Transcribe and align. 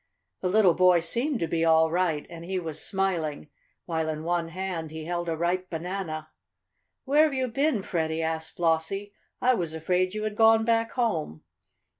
The 0.39 0.49
little 0.49 0.73
boy 0.73 0.99
seemed 0.99 1.39
to 1.41 1.47
be 1.47 1.63
all 1.63 1.91
right, 1.91 2.25
and 2.27 2.43
he 2.43 2.57
was 2.57 2.83
smiling, 2.83 3.49
while 3.85 4.09
in 4.09 4.23
one 4.23 4.47
hand 4.47 4.89
he 4.89 5.05
held 5.05 5.29
a 5.29 5.37
ripe 5.37 5.69
banana. 5.69 6.31
"Where've 7.05 7.35
you 7.35 7.47
been, 7.47 7.83
Freddie?" 7.83 8.23
asked 8.23 8.57
Flossie. 8.57 9.13
"I 9.41 9.53
was 9.53 9.75
afraid 9.75 10.15
you 10.15 10.23
had 10.23 10.33
gone 10.35 10.65
back 10.65 10.93
home." 10.93 11.43